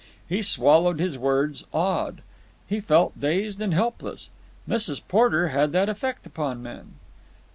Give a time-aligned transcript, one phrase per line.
[0.27, 2.23] He swallowed his words, awed.
[2.65, 4.31] He felt dazed and helpless.
[4.67, 4.99] Mrs.
[5.07, 6.93] Porter had that effect upon men.